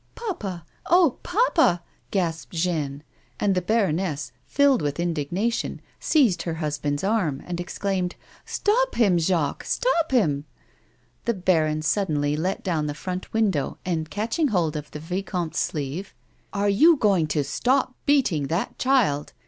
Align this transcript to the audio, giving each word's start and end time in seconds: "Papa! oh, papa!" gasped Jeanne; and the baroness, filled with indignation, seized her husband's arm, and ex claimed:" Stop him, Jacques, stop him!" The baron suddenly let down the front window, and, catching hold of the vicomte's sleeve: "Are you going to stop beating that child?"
"Papa! 0.15 0.65
oh, 0.89 1.19
papa!" 1.21 1.83
gasped 2.09 2.55
Jeanne; 2.55 3.03
and 3.39 3.53
the 3.53 3.61
baroness, 3.61 4.31
filled 4.47 4.81
with 4.81 4.99
indignation, 4.99 5.79
seized 5.99 6.41
her 6.41 6.55
husband's 6.55 7.03
arm, 7.03 7.39
and 7.45 7.61
ex 7.61 7.77
claimed:" 7.77 8.15
Stop 8.57 8.95
him, 8.95 9.19
Jacques, 9.19 9.63
stop 9.63 10.09
him!" 10.09 10.45
The 11.25 11.35
baron 11.35 11.83
suddenly 11.83 12.35
let 12.35 12.63
down 12.63 12.87
the 12.87 12.95
front 12.95 13.31
window, 13.31 13.77
and, 13.85 14.09
catching 14.09 14.47
hold 14.47 14.75
of 14.75 14.89
the 14.89 14.99
vicomte's 14.99 15.59
sleeve: 15.59 16.15
"Are 16.51 16.67
you 16.67 16.97
going 16.97 17.27
to 17.27 17.43
stop 17.43 17.93
beating 18.07 18.47
that 18.47 18.79
child?" 18.79 19.33